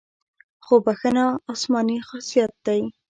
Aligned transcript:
خو 0.65 0.75
بښنه 0.85 1.25
آسماني 1.51 1.97
خاصیت 2.07 2.51
دی. 2.65 2.81